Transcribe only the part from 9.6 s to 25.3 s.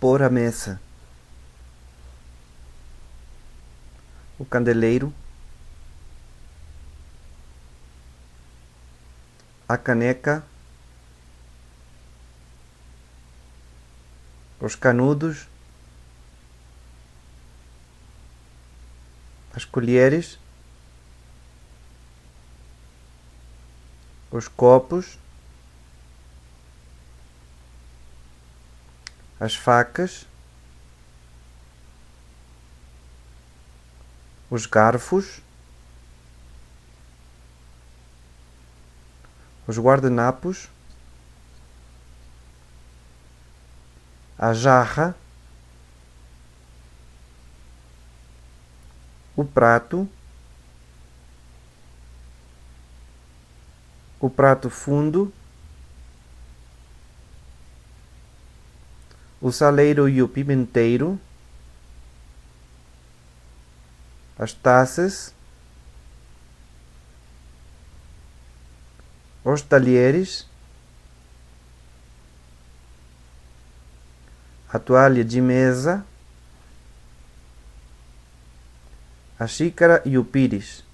a caneca, os canudos, as colheres, os copos,